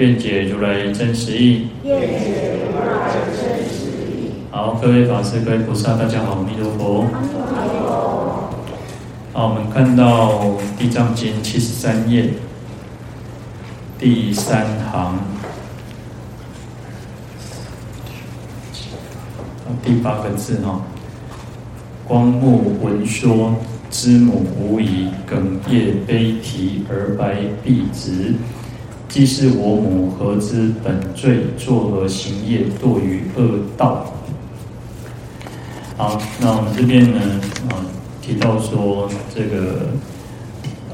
[0.00, 1.66] 愿解如来真实义。
[4.50, 7.06] 好，各位法师、各位菩萨，大家好，阿弥陀佛。
[9.34, 10.42] 好，我们看到
[10.78, 12.30] 《地藏经》七十三页
[13.98, 15.18] 第三行，
[19.84, 20.80] 第八个字哈。
[22.08, 23.54] 光目闻说，
[23.90, 28.32] 知母无疑，哽咽悲啼，而白婢子。
[29.10, 31.40] 既是我母，何知本罪？
[31.58, 34.06] 作何行业，堕于恶道？
[35.96, 37.20] 好，那我们这边呢，
[37.68, 37.74] 啊，
[38.22, 39.88] 提到说这个，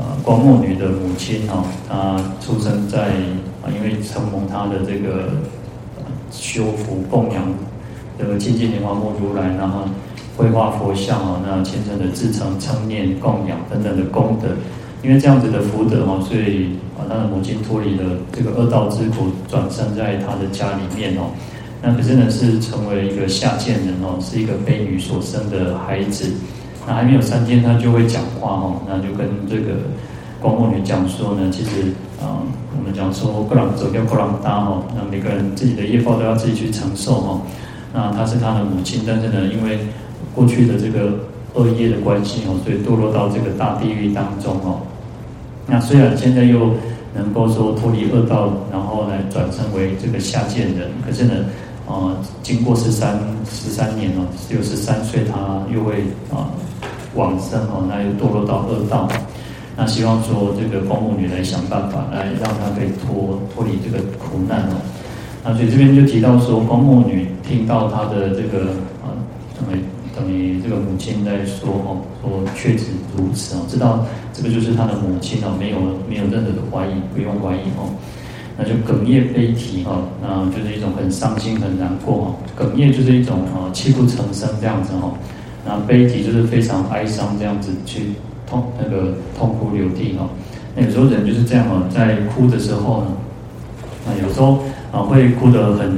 [0.01, 3.09] 啊，光目女的母亲哈，她出生在
[3.63, 5.33] 啊，因为承蒙她的这个
[6.31, 7.45] 修福供养
[8.19, 9.83] 这个清净莲花目如来，然后
[10.39, 14.49] 绘画佛像啊，那虔诚的至诚称念供养等等的功德。
[15.07, 16.67] 因为这样子的福德哦，所以
[16.99, 21.31] 啊，他的母亲脱离了这个恶道之苦，转生在他的家里面哦。
[21.81, 26.35] 那可是呢，是成为一个下贱人哦，是一个婢女所生的孩子。
[26.85, 28.83] 那还没有三天，他就会讲话哦。
[28.89, 29.79] 那就跟这个
[30.41, 31.83] 光目女讲说呢，其实
[32.21, 32.43] 啊，
[32.77, 34.83] 我们讲说，各人走掉，各人搭哦。
[34.97, 37.41] 那每个人自己的业报都要自己去承受哦。
[37.95, 39.79] 那她是他的母亲，但是呢，因为
[40.35, 41.13] 过去的这个
[41.55, 44.81] 恶业的关系哦，所以堕落到这个大地狱当中哦。
[45.67, 46.71] 那虽然现在又
[47.15, 51.33] 能够说脱离恶道，然后来转生为这个下贱人，可是呢，
[51.87, 53.19] 呃，经过十三
[53.51, 56.49] 十三年哦，六十三岁他又会啊
[57.15, 59.09] 往生哦，那又堕落到恶道。
[59.77, 64.81] 那希望说这个光目女来想办法来让他可以脱脱离这个苦难哦。
[65.45, 68.73] 那所以这边就提到说，光目女听到他的这个，
[70.79, 74.05] 母亲在说哦，说确实如此哦，知道。
[74.33, 75.79] 这个就是他的母亲哦，没有
[76.09, 77.89] 没有任何的怀疑，不用怀疑哦。
[78.59, 82.35] 那就哽咽悲啼哦，那就是一种很伤心、很难过哦。
[82.59, 85.13] 哽咽就是一种哦，泣不成声这样子哦。
[85.65, 88.13] 那悲啼就是非常哀伤这样子去
[88.47, 90.29] 痛那个痛哭流涕哦。
[90.75, 93.07] 那有时候人就是这样哦，在哭的时候呢，
[94.07, 94.63] 啊有时候
[94.93, 95.91] 啊会哭得很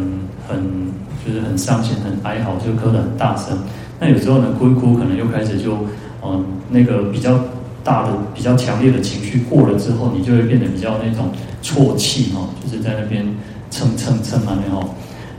[0.49, 0.89] 很
[1.27, 3.59] 就是很伤心、很哀嚎，就哭得很大声。
[4.01, 5.77] 那有时候呢哭一哭，可能又开始就
[6.25, 7.39] 嗯那个比较。
[7.85, 11.31] 大的比较强烈的情绪过了之后，你就会变得比较那种
[11.63, 13.25] 啜泣哦，就是在那边
[13.71, 14.87] 蹭蹭蹭啊那种。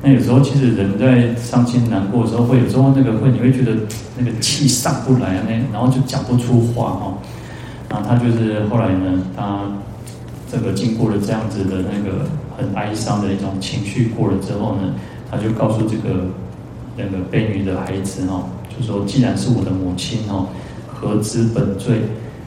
[0.02, 3.74] 那有时候其实人在伤心难过的时候，会有时候那个会你会觉得
[4.18, 7.14] 那个气上不来那，然后就讲不出话哦。
[7.88, 9.60] 那他就是后来呢，他
[10.52, 12.26] 这个经过了这样子的那个
[12.58, 14.96] 很哀伤的一种情绪过了之后呢，
[15.30, 16.26] 他就告诉这个
[17.00, 20.48] 那个婢女的孩子哦，就说既然是我的母亲哦，
[20.94, 22.02] 何知本罪？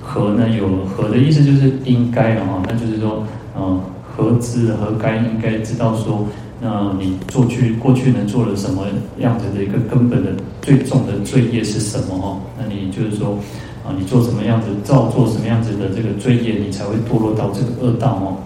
[0.05, 0.49] 何呢？
[0.49, 3.25] 有何的意思就是应该了哈，那就是说，
[3.57, 3.81] 嗯，
[4.15, 6.27] 何知何该应该知道说，
[6.61, 8.83] 那你过去过去能做了什么
[9.19, 12.41] 样子的一个根本的最重的罪业是什么哈？
[12.59, 13.39] 那你就是说，
[13.87, 18.37] 啊，你做什么样子造作什么样子的这个罪业，你才会堕落到这个恶道哦。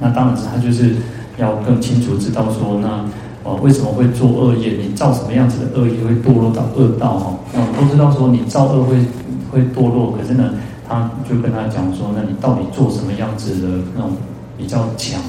[0.00, 0.96] 那当然是他就是
[1.38, 3.04] 要更清楚知道说，那
[3.44, 4.72] 哦为什么会做恶业？
[4.72, 7.34] 你造什么样子的恶业会堕落到恶道哈？
[7.52, 8.96] 那我们都知道说，你造恶会
[9.50, 10.54] 会堕落，可是呢？
[10.84, 14.10] 他就跟他讲说：“那你到底做什么样子的那种
[14.58, 15.22] 比较强、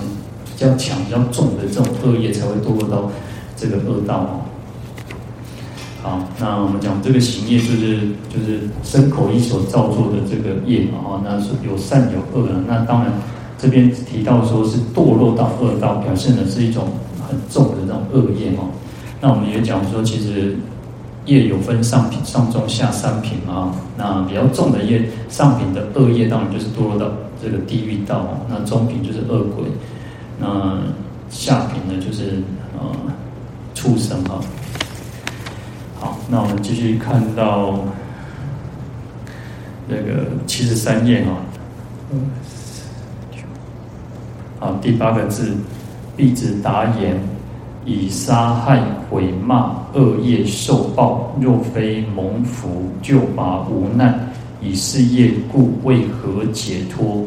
[0.43, 3.09] 比较强、比较重的这种恶业，才会堕落到
[3.55, 4.41] 这个恶道？”
[6.03, 12.55] 好，那我们讲这个行业，就是就是身口意所造作的这个业嘛，哈，那是有善有恶的。
[12.67, 13.13] 那当然
[13.57, 16.87] 这边提到说是堕落到恶道，表现的是一种
[17.25, 17.82] 很重的
[18.13, 18.63] 恶业哈。
[19.19, 20.55] 那我们也讲说，其实。
[21.25, 23.73] 业有分上品、上中下三品啊。
[23.95, 28.41] 那比较重的业，上品的恶业当然就是堕落到这个地狱道。
[28.49, 29.63] 那中品就是恶鬼，
[30.37, 30.79] 那
[31.29, 32.43] 下品呢就是
[32.77, 32.91] 呃
[33.73, 34.43] 畜生啊。
[35.97, 37.79] 好，那我们继续看到
[39.87, 41.39] 那个七十三页啊。
[44.59, 45.55] 好，第八个字，
[46.17, 47.32] 婢子答言。
[47.85, 54.17] 以杀害、毁骂、恶业受报，若非蒙福救拔无难，
[54.61, 57.25] 以是业故，为何解脱？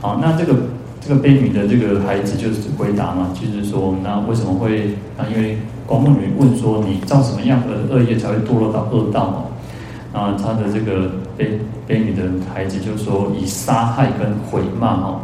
[0.00, 0.54] 好，那这个
[1.00, 5.26] 这个婢女的这个孩子就是回答嘛，就是说，那为什么会啊？
[5.34, 10.18] 因为光目女问说，你造什么样的恶业才会堕落到恶道嘛？
[10.18, 11.46] 啊，他的这个婢
[11.86, 15.20] 婢女的孩子就说，以杀害跟毁骂哈，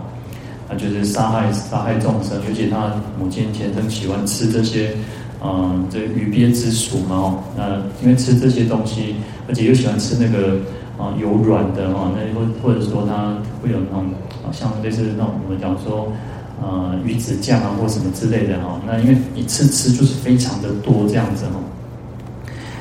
[0.68, 4.94] 他，就是杀害杀害众生，尤其他母亲前生喜欢吃这些，
[5.42, 9.16] 嗯，这鱼鳖之属嘛，那因为吃这些东西，
[9.48, 10.56] 而且又喜欢吃那个。
[10.98, 14.06] 啊，有软的哈，那或或者说它会有那种，
[14.50, 16.10] 像类似那种我们讲说，
[16.62, 18.80] 呃，鱼子酱啊或什么之类的哈。
[18.86, 21.60] 那因为一次吃就是非常的多这样子哈，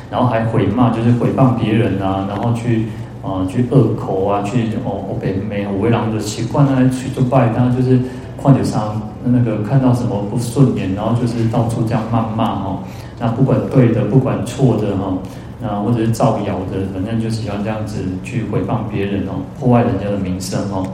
[0.10, 2.86] 然后还毁骂，就是毁谤别人啊，然后去
[3.26, 8.00] 啊、去恶口啊，去哦哦北没有为狼的习惯啊，去做拜，他就是
[8.38, 12.80] 况且上那个看到什么不顺眼，然后就是到处这样谩骂哈。
[13.20, 15.14] 那不管对的，不管错的哈。
[15.62, 20.86] 那，或者是造谣的，反正就喜欢这样子去诽谤别人哦，破坏人家的名声哦。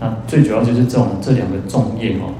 [0.00, 2.34] 那最主要就是这种这两个重业哦。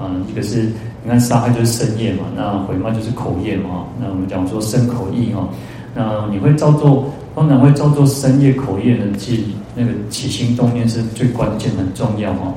[0.00, 0.70] 啊，一个是
[1.02, 3.84] 你看杀害就是身业嘛，那毁骂就是口业嘛。
[4.00, 5.48] 那我们讲说身口意哦，
[5.94, 9.42] 那你会造作，当然会造作深夜口业的，其实
[9.74, 12.52] 那个起心动念是最关键很重要哦。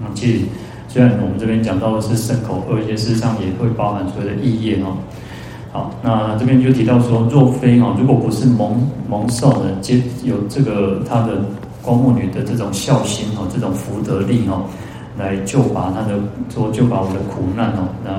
[0.00, 0.40] 那其实
[0.88, 4.96] 虽然我们这边讲到的是身口二业，事实上也会包含所有的意业哦。
[5.72, 11.44] 好，那这边就提到说，若非哈，如果不是蒙蒙受呢，接有这个他的
[11.80, 14.64] 光目女的这种孝心哦，这种福德力哦，
[15.16, 16.18] 来救拔他的
[16.52, 18.10] 说救拔我的苦难哦，那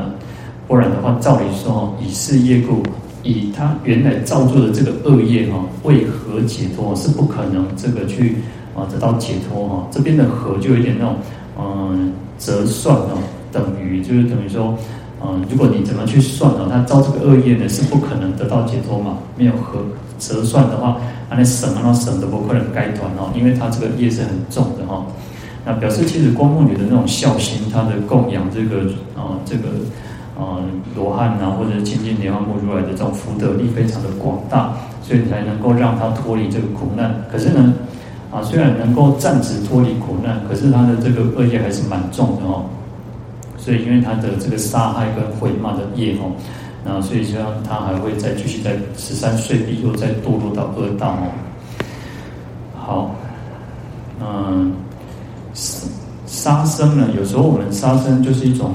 [0.65, 2.81] 不然的话，照理说以是业故，
[3.23, 8.37] 以他原来造作的这个恶业哈，为何解脱是不可能这个去
[8.75, 9.87] 啊得到解脱哈。
[9.91, 11.15] 这边的和就有点那种
[11.57, 13.17] 嗯折算哦，
[13.51, 14.77] 等于就是等于说。
[15.23, 16.67] 嗯，如果你怎么去算呢？
[16.67, 19.19] 他造这个恶业呢，是不可能得到解脱嘛？
[19.37, 19.79] 没有和
[20.17, 20.97] 折算的话，
[21.29, 25.05] 那你省啊，那省的不可能该断哦，因为他这个业是很重的哈。
[25.63, 28.81] 那表示其实光目女的那种孝心，他的供养这个
[29.15, 29.67] 啊，这个
[30.37, 30.59] 啊
[30.95, 34.73] 罗汉啊，或者是亲近莲花目如来的这种福德力非常的广大，
[35.03, 37.13] 所以才能够让他脱离这个苦难。
[37.31, 37.73] 可是呢，
[38.31, 42.65] 啊，虽然能够暂时脱离苦难，可是他的这个恶业还是蛮重的哦。
[43.57, 46.31] 所以，因为他的这个杀害跟毁骂的业哦，
[46.83, 51.29] 那所以说他还会再继续在十三岁必又再堕落到恶道哦。
[52.75, 53.15] 好，
[54.19, 54.73] 嗯，
[56.25, 58.73] 杀生呢，有时候我们杀生就是一种，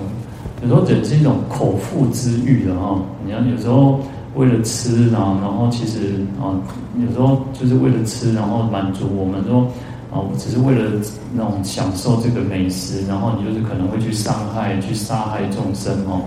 [0.66, 3.00] 有时候只是一种口腹之欲的哈。
[3.24, 4.00] 你看，有时候
[4.34, 6.50] 为了吃啊，然后其实啊，
[6.98, 9.66] 有时候就是为了吃，然后满足我们说。
[10.12, 10.88] 哦，只是为了
[11.34, 16.22] 那种享受这个美食，然后你就是可能会去伤害、去杀害众生哦。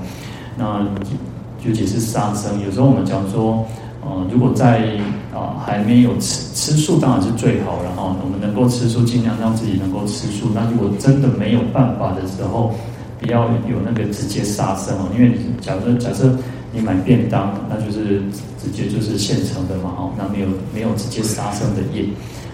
[0.55, 0.85] 那
[1.65, 3.65] 尤其是杀生，有时候我们讲说，
[4.03, 4.81] 呃，如果在
[5.33, 8.13] 啊、呃、还没有吃吃素，当然是最好了哈。
[8.21, 10.49] 我们能够吃素，尽量让自己能够吃素。
[10.53, 12.73] 那如果真的没有办法的时候，
[13.19, 16.33] 不要有那个直接杀生哦，因为假设假设
[16.71, 18.21] 你买便当，那就是
[18.61, 22.05] 直接就是现成的嘛哈，那没有没有直接杀生的业。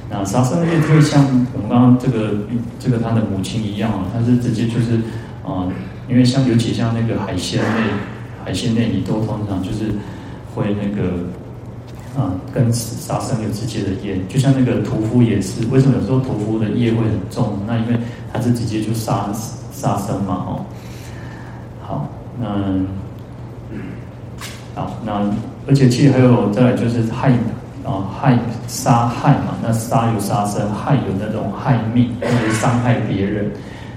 [0.10, 1.24] 那杀生的业就会像
[1.54, 2.36] 我们刚刚这个
[2.80, 5.00] 这个他的母亲一样啊，他是直接就是
[5.46, 5.68] 啊、
[6.10, 7.82] 因为像尤其像那个海鲜类，
[8.44, 9.92] 海鲜类你都通常就是
[10.56, 11.12] 会那个
[12.18, 17.60] 啊、跟杀生有直接的业，就像那个屠夫也是，为什么有时候屠夫的业会很重？
[17.68, 17.98] 那因为
[18.32, 20.66] 他是直接就杀死杀生嘛，哦，
[21.82, 22.08] 好，
[22.40, 22.48] 那
[24.74, 25.12] 好，那
[25.68, 27.32] 而且其实还有再来就是害。
[27.86, 28.36] 啊，害
[28.68, 33.46] 杀害嘛，那杀有杀生，害有那种害命，或者伤害别人。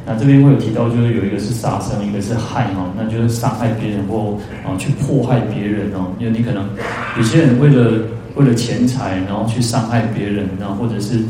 [0.05, 6.13] 那这边会有提到，就是有一个是杀生，一个是害哦，那就是伤害别人或啊去迫害别人哦。
[6.19, 6.69] 因为你可能
[7.17, 7.99] 有些人为了
[8.37, 11.21] 为了钱财，然后去伤害别人，然后或者是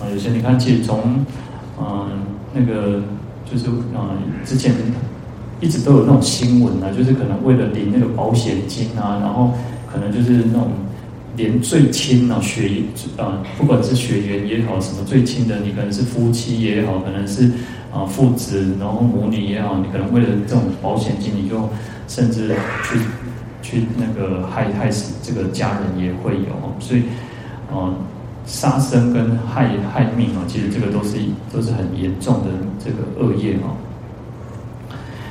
[0.00, 1.24] 啊有些你看，其实从
[1.80, 2.08] 嗯、
[2.52, 3.00] 那个
[3.50, 4.12] 就是啊、
[4.44, 4.74] 之前
[5.60, 9.52] 一直都有那种新闻啊，就是可能为了领那个保险金啊，然后
[9.92, 10.70] 可能就是那种。
[11.36, 12.68] 连最亲啊血
[13.16, 17.48] 啊，不管是血缘也好，什么最亲的，你可能是夫妻也好，可能是
[17.92, 21.68] 啊父子，然后母女也好，你可能为了这种保险金，你就
[22.08, 22.98] 甚至去
[23.62, 27.02] 去那个害害死这个家人也会有，所以
[27.70, 27.94] 啊
[28.48, 31.18] 杀生跟害害命啊，其实这个都是
[31.52, 32.50] 都是很严重的
[32.84, 33.76] 这个恶业哦。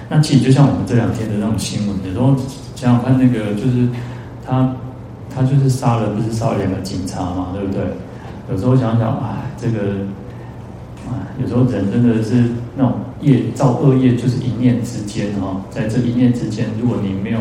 [0.08, 2.34] 那其实就像我们这两天的那种新闻，有时候
[2.76, 3.90] 想想看，那个就是
[4.46, 4.74] 他。
[5.30, 7.84] 他就是杀了，不是杀了两个警察嘛，对不对？
[8.50, 9.78] 有时候想想，哎，这个，
[11.08, 12.46] 哎，有时候人真的是
[12.76, 17.40] 那种业造恶业，就是一念之间哈，在这一念之间，如果你没有，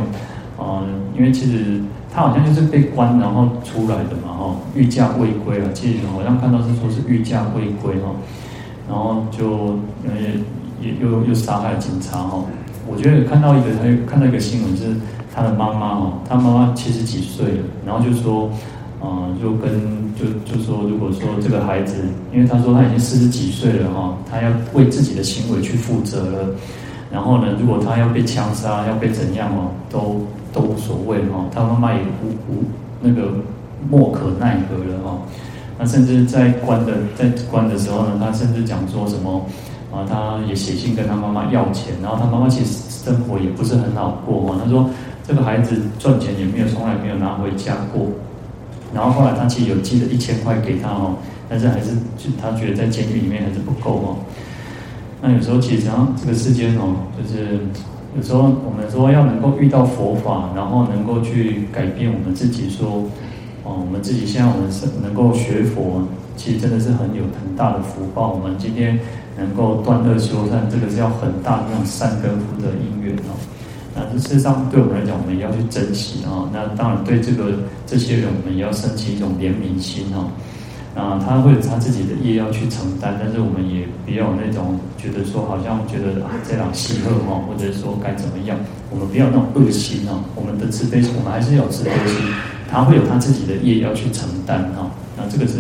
[0.59, 1.81] 嗯，因为其实
[2.17, 8.09] 他好像就是被关然后出来的嘛，哈，御驾未归啊，其实好像看到是说是御驾未归哈，
[8.89, 9.45] 然后就
[10.03, 10.41] 因为
[10.81, 12.43] 也又又杀害警察哈。
[12.89, 14.97] 我觉得看到一个，还有看到一个新闻，就是
[15.35, 18.49] 他的妈妈哦，他妈妈七十几岁了，然后就说，
[19.05, 19.71] 嗯，就跟
[20.15, 21.97] 就就说，如果说这个孩子，
[22.33, 26.49] 因为他说他已经四十几岁了哈，他要为自己的行为去负责了。
[27.13, 31.45] 然后呢，如果他要被枪杀，要被怎样哦，都都无所谓哈。
[31.55, 32.65] 他妈妈也无无
[33.03, 33.29] 那个
[33.91, 35.19] 莫可奈何了哈。
[35.79, 39.45] 那甚至在关的在关的时候呢，他甚至讲说什么
[39.93, 40.07] 啊？
[40.09, 44.59] 他也写信跟他妈妈要钱，然后他妈妈其实生活也不是很好过哈。
[44.65, 44.89] 他说
[45.29, 48.07] 这个孩子赚钱也没有，从来没有拿回家过。
[48.95, 51.17] 然后后来他其实有寄了一千块给他哦，
[51.51, 54.17] 但是还是就他觉得在监狱里面还是不够哦。
[55.21, 57.59] 那有时候其实啊这个世间哦，就是
[58.17, 63.05] 有时候我们说要能够遇到佛法，然后能够去改变我们自己说，
[63.63, 66.03] 哦，我们自己现在我们是能够学佛，
[66.35, 68.33] 其实真的是很有很大的福报。
[68.33, 68.99] 我们今天
[69.37, 73.37] 能够断恶修善，这个是要很大的那种善根福德因缘哦。
[73.95, 76.49] 那这事实上对我们来讲，我们也要去珍惜哦。
[76.53, 77.53] 那当然对这个
[77.87, 80.31] 这些人，我们也要升起一种怜悯心哦。
[80.97, 88.57] 啊，他会有他自己的业要去承担，但是我们也不要那种觉得说好像觉得啊这样戏谑哈，或者说该怎么样，
[88.91, 90.25] 我们不要那种恶心哦。
[90.35, 92.17] 我们的慈悲心，我们还是要慈悲心，
[92.71, 94.91] 他会有他自己的业要去承担哈。
[95.19, 95.59] 那这个是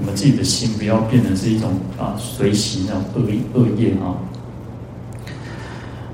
[0.00, 3.22] 我们自己的心，不要变成是一种啊随喜那种恶
[3.54, 4.16] 恶业哈。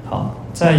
[0.05, 0.77] 好，在。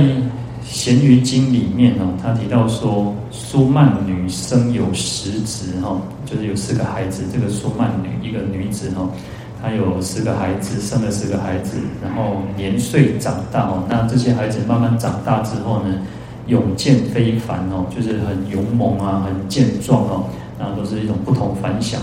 [0.71, 5.99] 《咸鱼经》里面哦，他提到说，苏曼女生有十子哈，
[6.29, 7.23] 就是有四个孩子。
[7.33, 9.09] 这个苏曼女一个女子哈，
[9.61, 13.83] 她有四个孩子，生了四个孩子，然后年岁长大哦。
[13.89, 15.95] 那这些孩子慢慢长大之后呢，
[16.47, 20.25] 勇健非凡哦，就是很勇猛啊，很健壮哦，
[20.59, 21.99] 那都是一种不同凡响。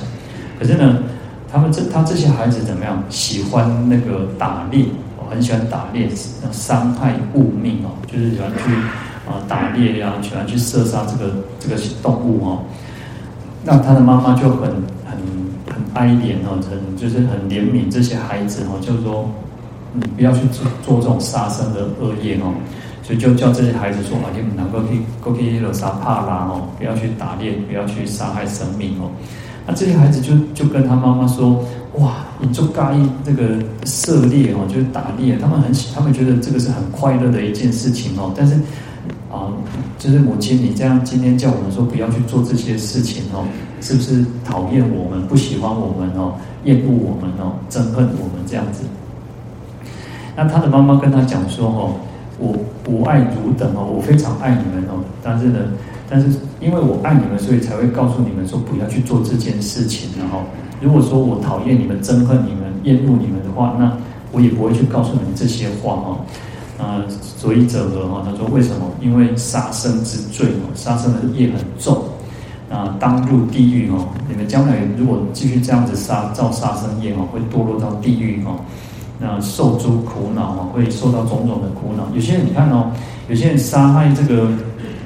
[0.59, 1.03] 可是呢，
[1.51, 3.03] 他们这他这些孩子怎么样？
[3.09, 4.85] 喜欢那个打猎。
[5.29, 6.09] 很喜欢打猎，
[6.53, 8.73] 伤害物命哦，就是喜欢去
[9.29, 12.63] 啊打猎呀，喜欢去射杀这个这个动物哦。
[13.67, 14.71] 那他的妈妈就很
[15.05, 15.19] 很
[15.67, 19.29] 很哀怜哦，很就是很怜悯这些孩子哦，就是说
[19.93, 22.55] 你不要去做做这种杀生的恶业哦，
[23.03, 29.11] 所以就叫这些孩子说啊，你们能够去过去那个杀帕拉哦，不要去打猎，不要去杀害生命哦。
[29.67, 31.65] 那这些孩子就就跟他妈妈说。
[31.99, 33.57] 哇，你就介意这个
[33.87, 38.35] 涉猎哦，就是打猎，他们很喜，他们觉得这个是很快乐的一件事情哦。
[38.37, 38.55] 但是
[39.37, 39.53] 啊，
[39.99, 43.45] 就是母亲，你这样今天叫我们说不要去做这些事情哦，
[43.81, 48.85] 是不是讨厌我们，不喜欢我们哦，厌恶我们哦，憎恨我们这样子？
[50.35, 51.93] 那他的妈妈跟他讲说哦，
[52.39, 52.55] 我
[52.89, 55.59] 我爱汝等哦，我非常爱你们哦，但是呢，
[56.09, 56.29] 但是
[56.61, 60.41] 因为我爱你们，所以才会告诉你们说不要去做这件事情，然后。
[60.79, 63.91] 如果说我讨厌你们、憎恨你们、厌恶你们的话，那
[64.31, 66.21] 我也不会去告诉你们这些话哦。
[66.79, 67.03] 啊，
[67.39, 68.23] 所以者何哈？
[68.25, 68.91] 他说为什么？
[69.01, 72.05] 因为杀生之罪哦，杀生的业很重
[72.71, 74.09] 啊，当入地狱哦。
[74.29, 78.57] 你们将来如果继续这样子杀造杀生业哦，会堕落到地狱哦。
[79.19, 82.07] 那受诸苦恼哦，会受到种种的苦恼。
[82.15, 82.91] 有些人你看哦，
[83.29, 84.49] 有些人杀害这个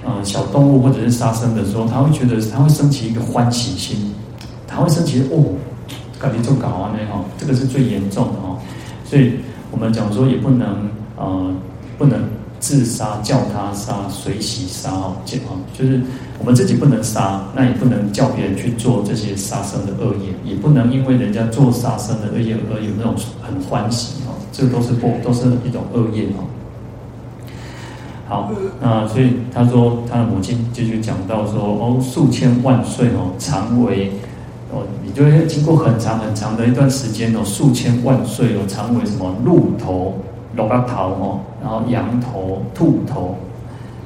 [0.05, 4.13] 呃小动物或者是杀生的时候，他会觉得他会升起一个欢喜心。
[4.67, 5.55] 他会升起哦，
[6.19, 8.57] 感觉就搞完呢哈，这个是最严重的哈，
[9.05, 9.35] 所以
[9.71, 10.89] 我们讲说也不能
[11.21, 11.55] 呃
[11.97, 12.19] 不能
[12.59, 16.01] 自杀，叫他杀，随喜杀哦，就是
[16.39, 26.43] 我们自己不能杀，那也不能叫别人去做这些杀生的恶业，也不能因为人家做杀生的恶业而有那种很欢喜哦，这个都是不都是一种恶业哦。
[28.27, 28.51] 好，
[28.81, 34.11] 那所以他说他的母亲继续讲到说哦，数千万岁哦，常为。
[34.73, 40.15] 哦，你就会经过很长很长的一段时间哦，数千万岁哦，常为什么鹿头、
[40.57, 43.37] 鹿角头哦，然后羊头、兔头，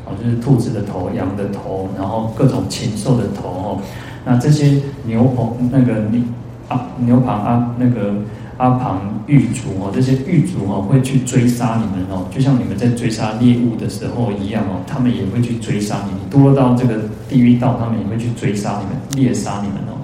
[0.05, 3.79] 哦，就是兔子的头、羊的头，然后各种禽兽的头哦。
[4.25, 6.25] 那这些牛棚那个你
[6.69, 8.15] 啊牛棚啊那个
[8.57, 16.13] 阿旁狱卒哦，这些狱卒哦会去追杀你们哦，就像你们在追杀猎物的时候一样哦，他们也会去追杀你。
[16.13, 19.97] 你堕到这个地狱道，他们也会去追杀你们、猎杀你们哦。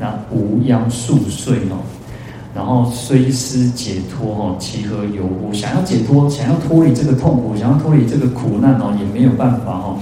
[0.00, 1.78] 那无央数岁哦，
[2.54, 5.52] 然后虽思解脱哦，其何有乎？
[5.52, 9.96] 想要解脱，想要脱离这个痛苦，想要脱离这个苦难哦，也没有办法哦。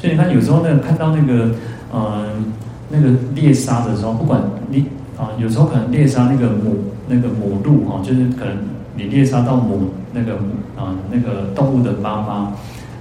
[0.00, 1.54] 所以你看，有时候呢，看到那个
[1.94, 2.52] 嗯、
[2.88, 4.84] 那个猎杀的时候，不管你
[5.16, 8.56] 啊、有时候可能猎杀那个母那个母鹿哈，就是可能
[8.96, 9.82] 你猎杀到母
[10.12, 10.34] 那个
[10.76, 12.52] 啊、那个动物的妈妈。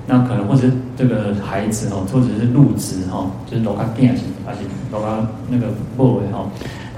[0.08, 0.68] 那可能或者
[0.98, 4.60] 这个孩子哦，或者是鹿子哈，就是罗卡电还是还是
[4.92, 5.08] 罗卡
[5.48, 6.44] 那个 boy 哈，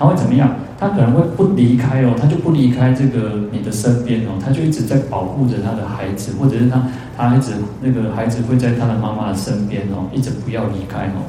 [0.03, 0.53] 他会怎么样？
[0.77, 6.83] 他可能会不离开哦，他就不离开这个你的身边哦，他就一直在保护着他的孩子，或者是他
[7.15, 11.23] 他孩子那个孩子会在他的妈妈的身边哦，一直不要离开哦。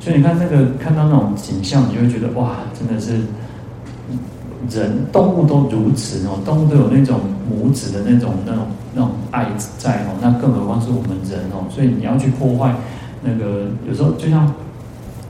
[0.00, 3.20] 所以你看那个看到那种景象，你就会觉得哇，真的是
[4.70, 7.20] 人动物都如此哦，动物都有那种
[7.50, 9.46] 母子的那种那种那种爱
[9.76, 11.68] 在哦，那更何况是我们人哦。
[11.68, 12.74] 所以你要去破坏
[13.22, 14.50] 那个，有时候就像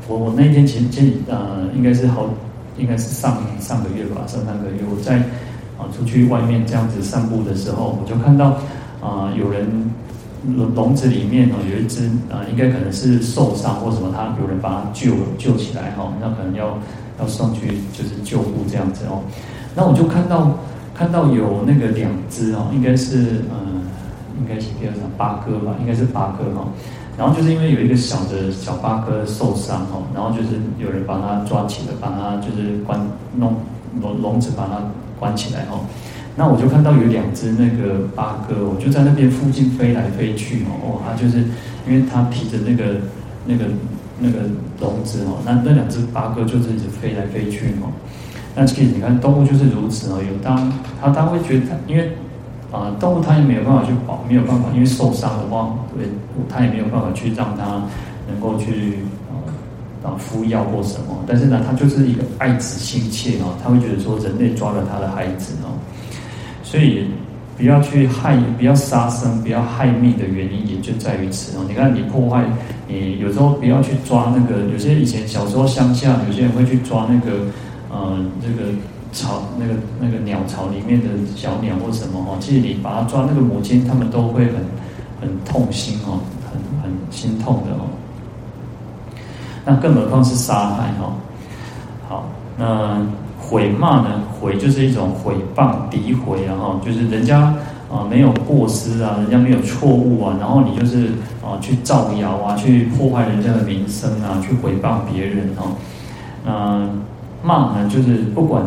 [0.07, 2.29] 我我那一天前前呃，应该是好，
[2.79, 5.19] 应该是上上个月吧，上上个月我在
[5.79, 8.59] 啊出去外面这样子散步的时候，我就看到
[9.01, 9.67] 啊、有人。
[10.57, 16.79] 笼笼子里面哦，有一只啊、应该可能是受伤或什么，他有人把它救救起来哈，那可能要
[17.19, 19.25] 要送去就是救护这样子哦。
[19.75, 20.57] 那我就看到
[20.95, 23.83] 看到有那个两只哦，应该是嗯，
[24.39, 26.69] 应该是第二张八哥吧，应该是八哥哈。
[27.19, 33.01] 然后就是因为有一个小的小八哥受伤哦，然后就是有人把它抓起来，把它就是关
[33.37, 33.55] 弄
[34.03, 34.83] 笼笼子把它
[35.19, 35.81] 关起来哦。
[36.37, 41.39] 那我就看到有两只那个八哥，我就在那边附近飞来飞去哦，哦，它就是
[41.89, 43.01] 因为它提着那个
[43.47, 43.65] 那个
[44.19, 44.41] 那个
[44.81, 47.89] 笼子哦，那那两只八哥就是一直飞来飞去哦。
[48.55, 50.71] 那其实你看动物就是如此哦，有当
[51.01, 52.13] 它它会觉得，因为
[52.77, 56.07] 啊动物它也没有办法去保，没有办法，因为受伤的话，对，
[56.49, 57.83] 它也没有办法去让它
[58.29, 58.99] 能够去
[60.03, 65.73] 啊敷药或什么，但是呢，它就是一个爱子心切哦，它会觉得说人类抓了它的孩子哦。
[66.63, 67.07] 所以
[67.57, 71.65] 不要去害，不要杀生，不要害命的原因也就在于此哦。
[71.67, 72.45] 你看，你破坏，
[72.87, 74.63] 你有时候不要去抓那个。
[74.73, 77.47] 有些以前小时候乡下，有些人会去抓那个，
[77.89, 78.71] 呃，这个
[79.17, 82.37] 巢，那个那个鸟巢里面的小鸟或什么哦。
[82.39, 84.55] 其实你把它抓那个母亲，他们都会很
[85.21, 86.21] 很痛心哦，
[86.53, 87.89] 很很心痛的哦。
[89.65, 91.15] 那更何况是杀害哦。
[92.09, 93.01] 好，那。
[93.39, 94.23] 毁骂呢？
[94.41, 97.55] 毁就是一种毁谤、诋毁，然后就是人家
[97.89, 101.13] 啊没有过失啊，人家没有错误啊，然后你就是
[101.45, 105.77] 啊去造谣啊，去破坏人家的名声啊，去毁谤别人哦。
[106.45, 106.89] 那，
[107.45, 108.65] 骂呢就是不管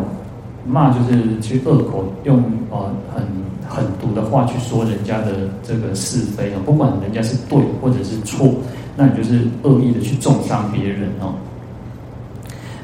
[0.66, 3.22] 骂就是去恶口用呃很
[3.68, 8.48] 狠毒的话去说人家的这个是非啊，不管人家是对或者是错，
[8.96, 11.34] 那你就是恶意的去中伤别人哦。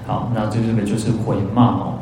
[0.06, 1.94] 好，那这个就是毁骂哦。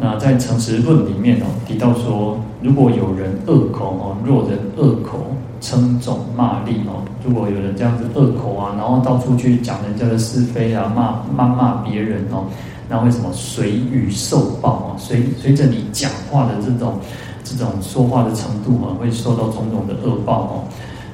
[0.00, 5.18] 那在诚实论里面哦，提到说，如果有人恶口哦，若人恶口
[5.60, 12.46] 称颂骂詈哦，如果有人这样子恶口啊，然后到处去讲人家的是非啊，骂谩骂别人哦，
[12.92, 14.88] 那为什么随语受报啊？
[14.98, 17.00] 随随着你讲话的这种
[17.42, 20.52] 这种说话的程度啊，会受到种种的恶报哦。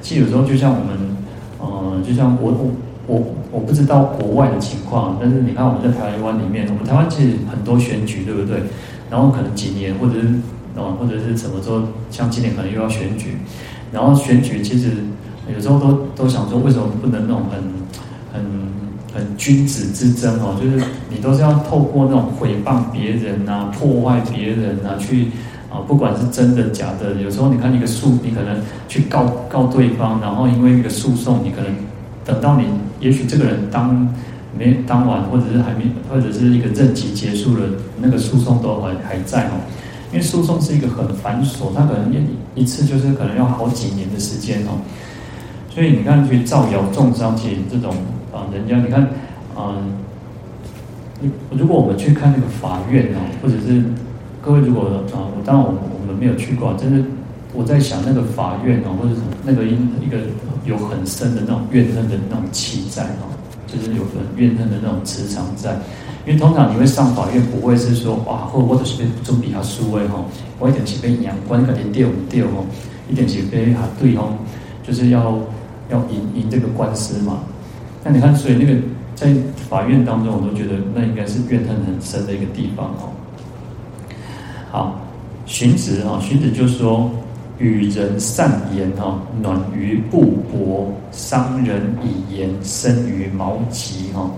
[0.01, 1.17] 其实有时候就像我们，
[1.59, 2.69] 呃，就像我我。
[3.09, 3.19] 我
[3.51, 8.61] 我不知道国外的情况，但是你看我们在台湾里面，我们台湾其实很多选举，对不对？
[9.09, 10.27] 然后可能几年，或者是
[10.75, 13.39] 哦，或者是什么时候，像今年可能又要选举，
[13.91, 14.91] 然后选举其实
[15.51, 17.63] 有时候都都想说，为什么不能那种很
[18.31, 18.45] 很
[19.11, 20.55] 很君子之争哦？
[20.61, 25.27] 就是你都是要透过那种诽谤别人啊，破坏别人啊，去
[25.69, 31.73] 啊，不管是真的假的，有时候你看一个诉，你可能去告告对方，然后因为一个诉讼，你可能。
[32.25, 32.65] 等到你，
[32.99, 34.07] 也许这个人当
[34.55, 37.63] 没当晚，或者是还没，或者是一个任期结束了，
[37.99, 39.53] 那个诉讼都还还在哦。
[40.11, 44.77] 因为诉讼是一个很繁琐，它可能一一次就是可能要好几年的时间哦。
[45.73, 47.95] 所以你看，去造谣中伤，其实这种
[48.31, 49.07] 啊，人家你看，
[49.57, 49.93] 嗯，
[51.51, 53.83] 如果我们去看那个法院哦，或者是
[54.41, 57.03] 各位如果啊，我当然我我们没有去过，真的。
[57.51, 59.71] 我在想那个法院哦，或者什么那个一
[60.05, 60.17] 一个
[60.65, 63.33] 有很深的那种怨恨的那种气在哦，
[63.65, 65.73] 就是有很怨恨的那种磁场在。
[66.27, 70.25] 因为通常你会上法院，不会是说哇，或或者是被做比较输诶吼，
[70.59, 72.63] 我一点是被阳关肯定掉不掉吼，
[73.09, 74.33] 一点是被他对吼，
[74.83, 75.39] 就是要
[75.89, 77.39] 要赢赢这个官司嘛。
[78.03, 78.79] 那你看，所以那个
[79.19, 79.33] 在
[79.69, 83.09] 法院当中，我都觉得那应该是怨恨很深的一个地方哦。
[84.71, 84.99] 好，
[85.45, 87.09] 荀子啊，荀子就说。
[87.59, 94.31] 与人善言哈，暖于布帛；伤人以言，深于矛戟哈。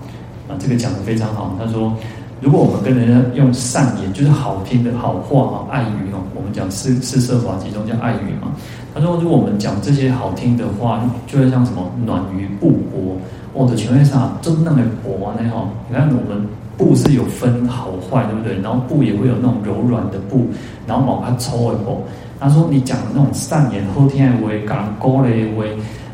[0.48, 1.54] 啊，这个讲得非常好。
[1.56, 1.96] 他说，
[2.40, 6.18] 如果我们跟人家用善言，就是好听的好话哈，爱语哦。
[6.34, 8.50] 我们讲四四色法其中叫爱语嘛。
[8.94, 13.16] 他说，如果我们讲这些好听的话，就会像什么暖于布帛。
[13.54, 15.68] 我的权位上真那么薄呢哈。
[15.88, 18.60] 你看我们布是有分好坏，对不对？
[18.60, 20.46] 然后布也会有那种柔软的布，
[20.86, 22.02] 然后毛它粗的布。
[22.40, 25.64] 他说：“你讲的那种善言、后天的话、给人鼓励的话，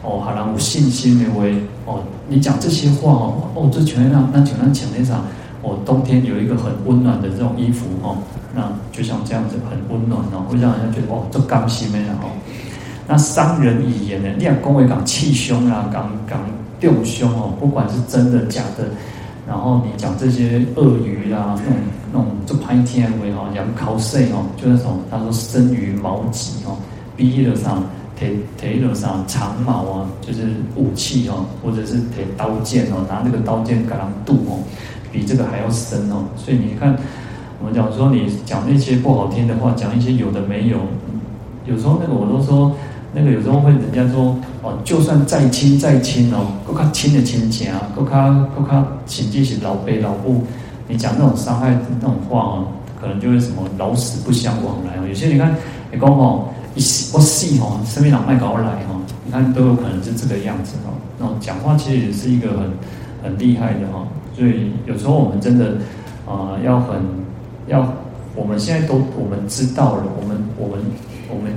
[0.02, 1.42] 哦，让人有信心的话，
[1.86, 5.24] 哦，你讲这些话哦，哦，这全让那全让前面上
[5.62, 8.18] 哦冬天有一个很温暖的这种衣服哦，
[8.54, 12.28] 那就像这样子很温暖哦，会让人家觉得哦，这刚心没了哦。
[13.08, 16.38] 那伤人语言呢，你讲恭维讲气胸啊，讲讲
[16.78, 18.84] 丢胸哦，不管是真的假的，
[19.48, 21.80] 然后你讲这些鳄鱼啦，那种
[22.12, 26.76] 那种就拍天为哈，讲考试哦，就那种他说生于矛戟哦，
[27.16, 27.82] 逼了上。
[28.18, 34.58] 铁铁路上长矛啊，就是武器哦，或者是铁刀剑哦，拿那个刀剑给人度哦，
[35.12, 36.24] 比这个还要深哦。
[36.36, 36.98] 所以你看，
[37.60, 40.78] 我们讲说你讲那些不好听的话，讲一些有的没有，
[41.64, 42.74] 有时候那个我都说，
[43.12, 50.44] 那个有时候会人家说哦，就算再亲再亲哦，够卡亲的亲情啊，够卡够卡亲戚是老爸老母，
[50.86, 52.68] 你讲那种伤害那种话哦，
[53.00, 55.06] 可能就会什么老死不相往来哦。
[55.08, 55.54] 有些你看
[55.92, 56.48] 你讲哦。
[56.74, 56.80] 一
[57.12, 60.94] 我细哦，身边老麦搞来哦，你看都有可能是这个样子哦。
[61.18, 62.70] 那种讲话其实也是一个很
[63.20, 65.78] 很厉害的哈，所以有时候我们真的
[66.24, 67.00] 啊、要很
[67.66, 67.92] 要，
[68.36, 70.84] 我们现在都我们知道了，我们我们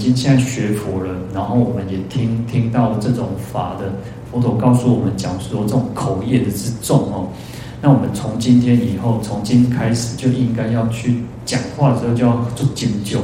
[0.01, 3.93] 经现在学佛了，然后我们也听听到这种法的
[4.31, 7.27] 佛陀告诉我们讲说这种口业的之重哦，
[7.81, 13.19] 那我们从今天以后，从今开始就应该要去讲话的时候就要做精究。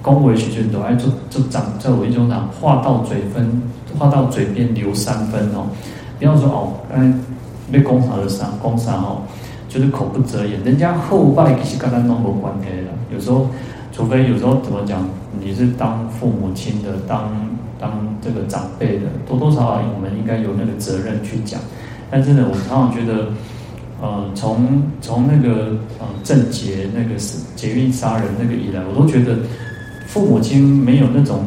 [0.00, 3.62] 恭维学学都爱做做长，做为一种长，话到嘴分，
[3.96, 5.66] 话到嘴边留三分哦。
[6.18, 7.18] 不要说哦，刚才
[7.70, 9.22] 被攻啥的啥，攻啥哦，
[9.68, 10.62] 就是口不择言。
[10.64, 12.92] 人家后拜其实跟咱都没关系了。
[13.12, 13.46] 有时候，
[13.92, 15.08] 除非有时候怎么讲，
[15.44, 17.30] 你是当父母亲的，当
[17.78, 21.60] 当这个长辈的，多多少少我们应该有那个责任去讲。
[22.10, 23.28] 但是呢，我常常觉得，
[24.00, 29.36] 呃，从从那个呃郑捷那个是捷运杀人那个以来，我都觉得。
[30.08, 31.38] 父母亲没有那种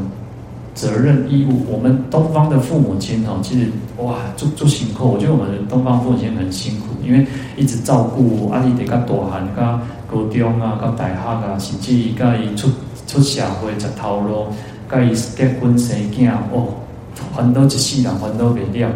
[0.73, 5.07] 责任义务，我们东方的父母亲哦，其实哇，做做辛苦。
[5.07, 9.79] 我觉得我们东方父母亲很辛苦，因为一直照顾阿弟得个大汉，个
[10.09, 12.69] 高中啊，个大学啊，甚至于个伊出
[13.15, 14.47] 出社会出头路，
[14.89, 16.67] 个伊结婚生囝哦，
[17.33, 18.89] 烦恼一世人烦恼不了。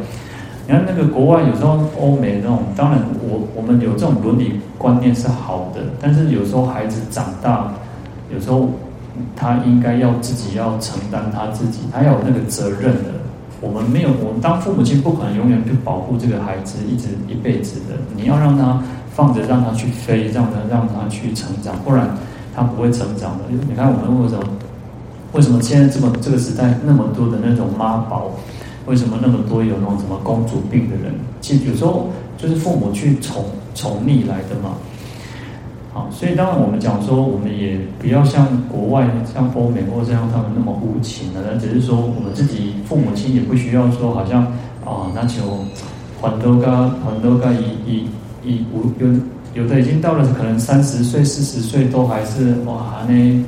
[0.67, 7.71] 你看那个国外有时候欧美那种，当然我我们有这种伦理观念是好的，但是有时候孩子长大，
[8.33, 8.69] 有时候。
[9.35, 13.11] 他应该要自己要承担他自己，他要有那个责任的。
[13.59, 17.95] 我们没有，我们当父母亲不可能永远去保护这个孩子，一直一辈子的。
[18.15, 18.81] 你要让他
[19.13, 22.07] 放着，让他去飞，让他让他去成长，不然
[22.55, 23.43] 他不会成长的。
[23.67, 24.43] 你看我们为什么？
[25.31, 28.31] 为什么现在这么这个时代那么多的那种妈宝？
[28.87, 31.13] 为什么那么多有那种什么公主病的人？
[31.39, 34.73] 其实有时候就是父母去宠宠溺来的嘛。
[35.93, 44.43] 好，所以当然我们讲说，我们也不要像国外、像欧美或者像他们那么无情的，只是说我们自己父母亲也不需要说，好像
[44.83, 45.41] 啊，那就
[46.21, 48.07] 很多个很多个一一
[48.43, 49.07] 一无有
[49.59, 53.43] 有的已经到了可能三十岁、四十岁都还是哇那，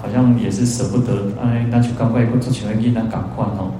[0.00, 3.70] 好像也是舍不得哎，那就赶快做起来给他赶快哦，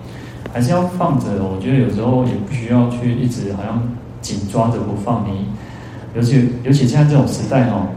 [0.53, 1.43] 还是要放着。
[1.43, 3.83] 我觉得有时候也不需要去一直好像
[4.21, 5.47] 紧抓着不放你，
[6.15, 7.89] 尤其尤其现在这种时代哦。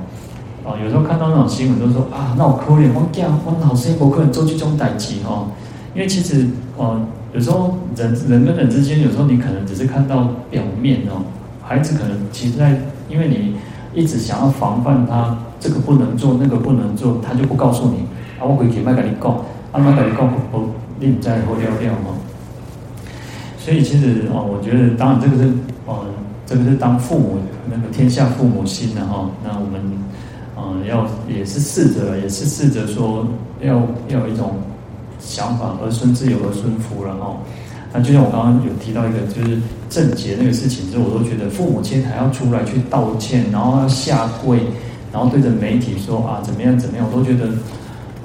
[0.64, 5.50] 哦，有时候看到那种新闻，都说啊，那我可怜，我讲，我老师不可能做这种代志哦。
[5.94, 7.02] 因为其实，哦，
[7.34, 11.22] 有时候人人跟人之间，有时候你可能只是看到表面哦。
[11.62, 13.58] 孩子可能其实在，因为你
[13.94, 18.00] 一直想要防范他这个不能做，那个不能做，他就不告诉你。
[18.40, 19.32] 啊，我回去麦跟你讲，
[19.72, 22.16] 啊，麦跟你讲，我你唔在乎了了哦。
[23.58, 25.50] 所以其实哦，我觉得当然这个是，
[25.86, 26.06] 哦，
[26.46, 27.38] 这个是当父母
[27.70, 29.30] 那个天下父母心的哈。
[29.44, 29.82] 那我们。
[30.56, 33.26] 嗯，要也是试着，也是试着说，
[33.60, 34.52] 要要有一种
[35.20, 37.36] 想法，儿孙自有儿孙福了哈。
[37.94, 44.60] 那就像我刚刚有提到一个，就是郑捷那个事情，之后我都觉得父母亲还要出来去道歉，然后要下跪，
[45.12, 47.46] 然后对着媒体说啊怎么样怎么样，我都觉得，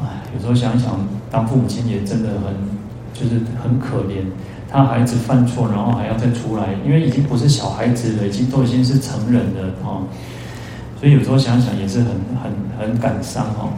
[0.00, 0.98] 哎，有时候想一想，
[1.30, 2.54] 当父母亲也真的很，
[3.12, 4.24] 就是很可怜。
[4.70, 10.00] 他孩子犯错，然后还要再出来，因为已经不是小孩子了，已经都已经是成人了啊。
[11.00, 12.06] 所以有时候想想也是很
[12.42, 13.72] 很很感伤哦。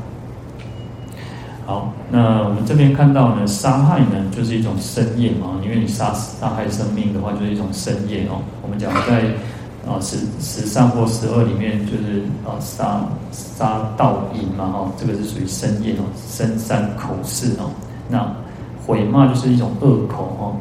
[1.70, 8.42] 好，那我们这边看到呢，杀害呢就是一种身业嘛，因为你杀死杀害生命的话就是一种身业哦。
[8.60, 9.22] 我们讲在
[9.86, 17.70] 啊十十三或十二里面，就是啊杀杀盗淫嘛哈，这个是属于身业哦，身三口四哦。
[18.08, 18.34] 那
[18.84, 20.56] 毁骂就是一种恶口哦，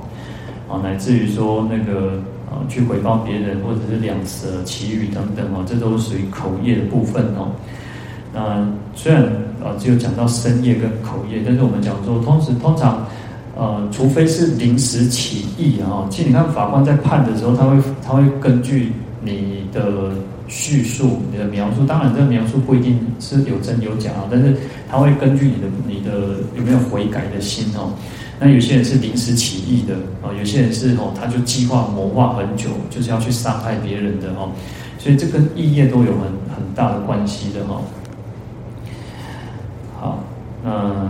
[0.71, 2.21] 啊乃至于说那个。
[2.49, 7.51] 啊，去毁谤别人，或者是两舌、其语等等哦，这都属于口业的部分哦。
[8.39, 9.23] 那虽然
[9.61, 13.05] 啊，只有讲到深夜跟口业，但是我们讲说，通时通常，
[13.57, 20.11] 呃，除非是临时起意啊，其实你看法官在判的时候，他会他会根据你的
[20.47, 21.85] 叙述、你的描述。
[21.85, 24.55] 当然，这个描述不一定是有真有假啊，但是
[24.89, 27.91] 他会根据你的你的有没有悔改的心哦。
[28.39, 34.49] 那有些人是临时起意的啊，有些人是哦，他就计划谋划很久，就是要去伤害别人的哦。
[34.97, 36.21] 所以这跟意业都有很
[36.55, 37.81] 很大的关系的哈。
[39.99, 40.19] 好，
[40.63, 41.09] 那。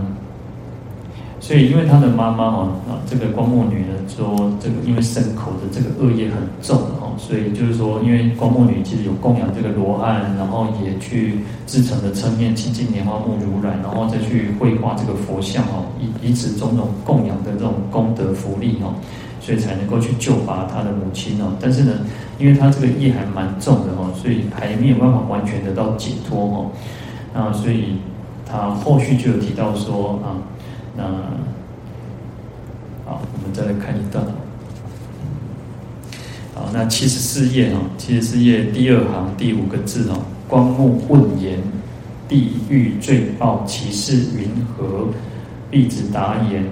[1.42, 18.92] 所以，因为他的妈妈哦，啊，这个光目女呢说，这个因为身口的这个恶业很重哦，所以就是说，因为光目女其实有供养这个罗汉，然后也去制成了称念清净莲花木如来，然后再去绘画这个佛像哦，以以此种种供养的这种功德福利哦，
[19.40, 21.56] 所以才能够去救拔他的母亲哦。
[21.58, 21.94] 但是呢，
[22.38, 26.70] 因为他这个业还蛮重的哦，所以还没有办法完全得到解脱哦。
[27.32, 27.96] 那所以
[28.50, 30.42] 他后续就有提到说啊。
[30.96, 31.04] 那
[33.04, 34.24] 好，我们再来看一段。
[36.54, 41.58] 好，那七十四页啊，七十四页第二行第五个字哦，光目问言：
[42.28, 45.06] 地狱罪报其事云何？
[45.70, 46.66] 弟子答言：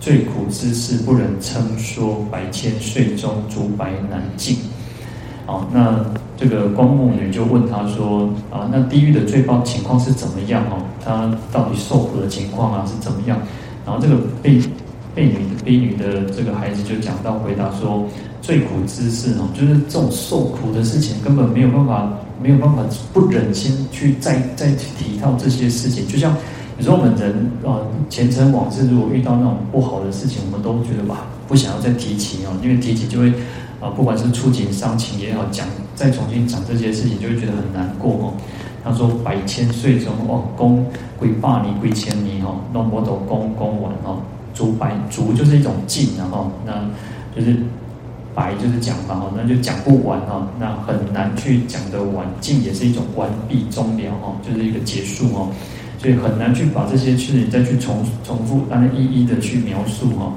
[0.00, 4.58] 最苦之事不忍称说，百千岁中诸白难尽。
[5.52, 6.02] 好，那
[6.34, 10.64] 这个光目女就问他说：啊，那地狱的罪报情况是怎么样？
[10.70, 13.38] 哦，他到底受苦的情况啊是怎么样？
[13.84, 14.58] 然后这个婢
[15.14, 18.02] 婢女的婢女的这个孩子就讲到回答说，
[18.40, 22.10] 最苦之事哦，就是这种受苦的事情根本没有办法
[22.42, 26.08] 没有办法不忍心去再再提到这些事情。
[26.08, 26.34] 就像
[26.78, 27.30] 有时候我们人
[27.62, 27.76] 啊
[28.08, 33.30] 前尘往事，如果遇到那种不好的事情，我们都觉得哇不想要再提起哦，因为提起就会
[33.82, 35.66] 啊不管是触景伤情也好，讲
[35.96, 38.32] 再重新讲这些事情，就会觉得很难过哦。
[38.84, 40.84] 他说：“百千岁中，哦，功
[41.16, 44.20] 归百年，归千年，哦，弄不都功功完，哦，
[44.54, 46.72] 足百足就是一种尽，然后那
[47.36, 47.56] 就是
[48.34, 52.26] 百就是讲嘛，哦，那就讲不完，哦，那很难去讲得完。
[52.40, 55.48] 尽也是一种完毕终了，哦，就是一个结束，哦，
[55.98, 60.32] 所以很难去把这些事情再去重重复，大家一一的去描述，哦。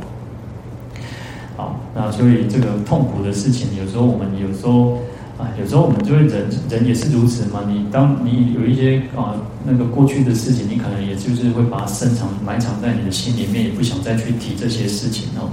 [1.57, 4.97] 好，那所以这个痛苦的事情，有时候我们有时候。”
[5.37, 7.59] 啊，有时候我们就会人人也是如此嘛。
[7.67, 15.51] 你当你有一些啊那个过去的事情，你可能也就是会把它深藏埋藏在你的心里面，也不想再去提这些事情哦。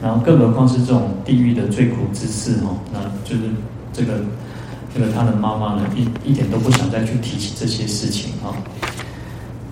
[0.00, 3.50] 然后更何况是这种地狱的最苦之事哦，那就是
[3.92, 4.20] 这个
[4.94, 8.54] 这个他的妈妈呢，一一点都不想再去提起这些事情啊。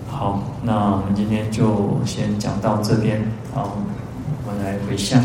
[0.09, 3.23] 好，那我们今天就先讲到这边。
[3.55, 3.79] 好，
[4.45, 5.25] 我们来回向，